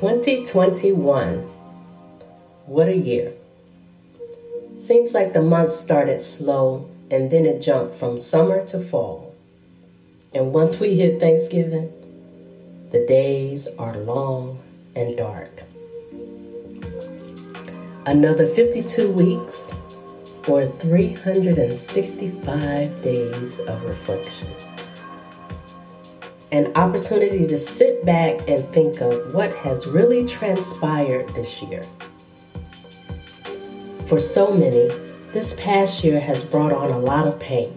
2021. 0.00 1.40
What 2.64 2.88
a 2.88 2.96
year. 2.96 3.34
Seems 4.78 5.12
like 5.12 5.34
the 5.34 5.42
month 5.42 5.72
started 5.72 6.22
slow 6.22 6.88
and 7.10 7.30
then 7.30 7.44
it 7.44 7.60
jumped 7.60 7.94
from 7.94 8.16
summer 8.16 8.64
to 8.68 8.80
fall. 8.80 9.34
And 10.32 10.54
once 10.54 10.80
we 10.80 10.96
hit 10.96 11.20
Thanksgiving, 11.20 11.92
the 12.92 13.04
days 13.06 13.68
are 13.78 13.94
long 13.98 14.58
and 14.96 15.18
dark. 15.18 15.64
Another 18.06 18.46
52 18.46 19.12
weeks 19.12 19.74
or 20.48 20.64
365 20.64 23.02
days 23.02 23.60
of 23.60 23.82
reflection 23.82 24.48
an 26.52 26.72
opportunity 26.74 27.46
to 27.46 27.58
sit 27.58 28.04
back 28.04 28.48
and 28.48 28.66
think 28.72 29.00
of 29.00 29.32
what 29.34 29.54
has 29.56 29.86
really 29.86 30.24
transpired 30.24 31.28
this 31.34 31.62
year. 31.62 31.82
For 34.06 34.18
so 34.18 34.52
many, 34.52 34.88
this 35.32 35.54
past 35.54 36.02
year 36.02 36.18
has 36.18 36.42
brought 36.42 36.72
on 36.72 36.90
a 36.90 36.98
lot 36.98 37.28
of 37.28 37.38
pain, 37.38 37.72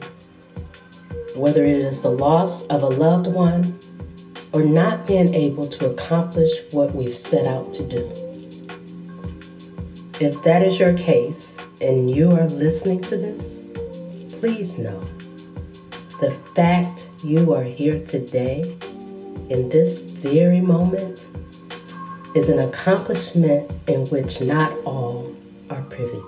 whether 1.36 1.64
it 1.64 1.78
is 1.78 2.02
the 2.02 2.10
loss 2.10 2.64
of 2.68 2.82
a 2.82 2.88
loved 2.88 3.28
one 3.28 3.80
or 4.52 4.64
not 4.64 5.06
being 5.06 5.34
able 5.34 5.68
to 5.68 5.90
accomplish 5.90 6.50
what 6.72 6.94
we've 6.96 7.14
set 7.14 7.46
out 7.46 7.74
to 7.74 7.88
do. 7.88 8.00
If 10.20 10.42
that 10.44 10.64
is 10.64 10.80
your 10.80 10.98
case 10.98 11.60
and 11.82 12.10
you 12.10 12.32
are 12.32 12.48
listening 12.48 13.02
to 13.02 13.18
this, 13.18 13.66
please 14.40 14.80
know 14.80 15.02
the 16.24 16.32
fact 16.32 17.10
you 17.22 17.54
are 17.54 17.66
here 17.66 18.02
today, 18.06 18.62
in 19.50 19.68
this 19.68 20.00
very 20.00 20.62
moment, 20.62 21.28
is 22.34 22.48
an 22.48 22.60
accomplishment 22.60 23.70
in 23.90 24.08
which 24.08 24.40
not 24.40 24.72
all 24.86 25.36
are 25.70 25.82
privy 25.82 26.22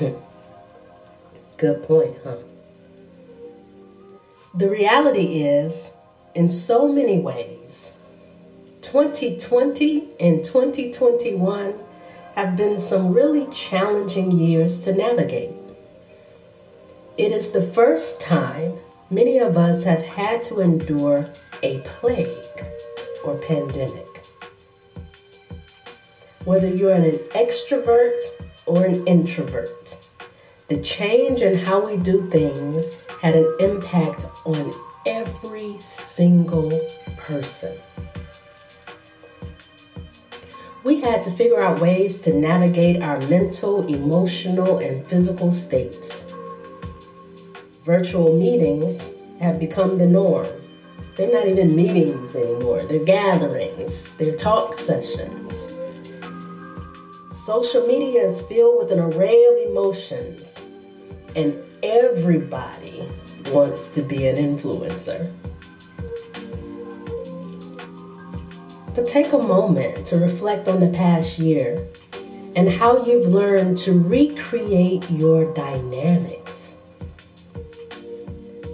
to. 0.00 0.16
Good 1.56 1.84
point, 1.84 2.16
huh? 2.24 2.38
The 4.56 4.68
reality 4.68 5.44
is, 5.44 5.92
in 6.34 6.48
so 6.48 6.92
many 6.92 7.20
ways, 7.20 7.92
2020 8.80 10.16
and 10.18 10.44
2021 10.44 11.74
have 12.34 12.56
been 12.56 12.76
some 12.76 13.12
really 13.12 13.46
challenging 13.52 14.32
years 14.32 14.80
to 14.80 14.92
navigate. 14.92 15.57
It 17.18 17.32
is 17.32 17.50
the 17.50 17.62
first 17.62 18.20
time 18.20 18.74
many 19.10 19.38
of 19.38 19.56
us 19.56 19.82
have 19.82 20.06
had 20.06 20.40
to 20.44 20.60
endure 20.60 21.28
a 21.64 21.80
plague 21.80 22.64
or 23.24 23.36
pandemic. 23.38 24.06
Whether 26.44 26.72
you're 26.72 26.92
an 26.92 27.18
extrovert 27.34 28.20
or 28.66 28.84
an 28.84 29.04
introvert, 29.08 29.96
the 30.68 30.76
change 30.76 31.42
in 31.42 31.58
how 31.58 31.84
we 31.84 31.96
do 31.96 32.30
things 32.30 33.02
had 33.20 33.34
an 33.34 33.52
impact 33.58 34.24
on 34.44 34.72
every 35.04 35.76
single 35.78 36.70
person. 37.16 37.76
We 40.84 41.00
had 41.00 41.22
to 41.22 41.32
figure 41.32 41.60
out 41.60 41.80
ways 41.80 42.20
to 42.20 42.32
navigate 42.32 43.02
our 43.02 43.18
mental, 43.22 43.84
emotional, 43.88 44.78
and 44.78 45.04
physical 45.04 45.50
states 45.50 46.32
virtual 47.88 48.36
meetings 48.36 49.12
have 49.40 49.58
become 49.58 49.96
the 49.96 50.06
norm. 50.06 50.46
They're 51.16 51.32
not 51.32 51.46
even 51.46 51.74
meetings 51.74 52.36
anymore, 52.36 52.82
they're 52.82 53.02
gatherings, 53.02 54.14
they're 54.16 54.36
talk 54.36 54.74
sessions. 54.74 55.72
Social 57.30 57.86
media 57.86 58.26
is 58.26 58.42
filled 58.42 58.76
with 58.76 58.92
an 58.92 59.00
array 59.00 59.42
of 59.46 59.70
emotions, 59.70 60.60
and 61.34 61.56
everybody 61.82 63.08
wants 63.52 63.88
to 63.88 64.02
be 64.02 64.26
an 64.26 64.36
influencer. 64.36 65.32
But 68.94 69.06
take 69.06 69.32
a 69.32 69.38
moment 69.38 70.06
to 70.08 70.18
reflect 70.18 70.68
on 70.68 70.80
the 70.80 70.90
past 70.90 71.38
year 71.38 71.88
and 72.54 72.68
how 72.68 73.02
you've 73.06 73.28
learned 73.28 73.78
to 73.78 73.98
recreate 73.98 75.10
your 75.10 75.54
dynamics 75.54 76.77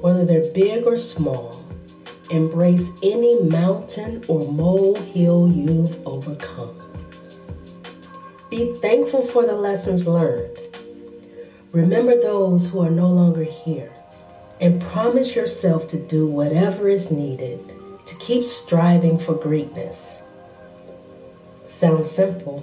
whether 0.05 0.27
they're 0.27 0.53
big 0.53 0.85
or 0.85 0.99
small. 0.99 1.65
Embrace 2.29 2.91
any 3.03 3.41
mountain 3.41 4.23
or 4.29 4.47
molehill 4.53 5.51
you've 5.51 6.07
overcome. 6.07 6.77
Be 8.51 8.75
thankful 8.83 9.23
for 9.23 9.47
the 9.47 9.55
lessons 9.55 10.07
learned. 10.07 10.59
Remember 11.73 12.21
those 12.21 12.69
who 12.69 12.83
are 12.83 12.91
no 12.91 13.09
longer 13.09 13.45
here 13.45 13.91
and 14.61 14.79
promise 14.79 15.35
yourself 15.35 15.89
to 15.89 15.99
do 15.99 16.29
whatever 16.29 16.87
is 16.87 17.11
needed 17.11 17.61
to 18.05 18.15
keep 18.17 18.45
striving 18.45 19.17
for 19.17 19.35
greatness. 19.35 20.23
Sounds 21.67 22.11
simple, 22.11 22.63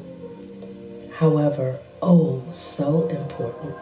however, 1.15 1.79
oh, 2.03 2.43
so 2.51 3.07
important. 3.07 3.73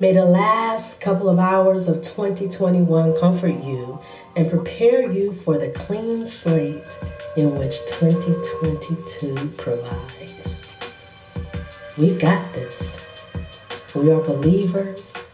May 0.00 0.14
the 0.14 0.24
last 0.24 0.98
couple 1.02 1.28
of 1.28 1.38
hours 1.38 1.86
of 1.86 1.96
2021 1.96 3.20
comfort 3.20 3.62
you 3.62 4.00
and 4.34 4.48
prepare 4.48 5.12
you 5.12 5.34
for 5.34 5.58
the 5.58 5.68
clean 5.72 6.24
slate 6.24 6.98
in 7.36 7.54
which 7.58 7.80
2022 7.86 9.52
provides. 9.58 10.70
We 11.98 12.14
got 12.14 12.50
this. 12.54 13.04
We 13.94 14.10
are 14.10 14.22
believers. 14.22 15.30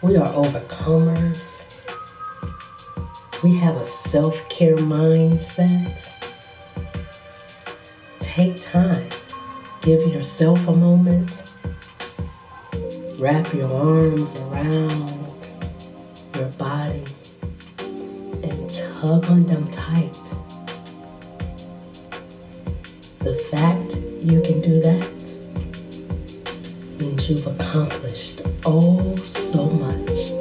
We 0.00 0.16
are 0.16 0.32
overcomers. 0.32 1.62
We 3.42 3.54
have 3.58 3.76
a 3.76 3.84
self 3.84 4.48
care 4.48 4.76
mindset. 4.76 6.10
Take 8.20 8.62
time. 8.62 9.10
Give 9.82 10.00
yourself 10.10 10.68
a 10.68 10.74
moment 10.74 11.53
Wrap 13.18 13.54
your 13.54 13.72
arms 13.72 14.36
around 14.36 15.30
your 16.34 16.48
body 16.58 17.04
and 17.78 18.68
tug 18.68 19.26
on 19.26 19.44
them 19.44 19.70
tight. 19.70 20.12
The 23.20 23.34
fact 23.50 23.96
you 24.20 24.42
can 24.42 24.60
do 24.60 24.80
that 24.80 25.08
means 26.98 27.30
you've 27.30 27.46
accomplished 27.46 28.42
oh 28.66 29.14
so 29.16 29.66
much. 29.66 30.32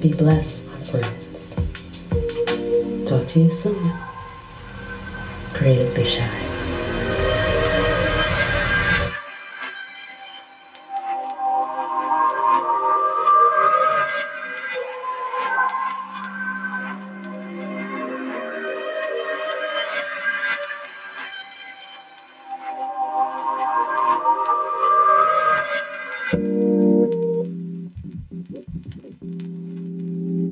Be 0.00 0.14
blessed, 0.14 0.70
my 0.72 0.80
friends. 0.86 1.54
Talk 3.06 3.26
to 3.26 3.40
you 3.40 3.50
soon. 3.50 3.92
Creatively 5.52 6.04
Shy. 6.04 6.47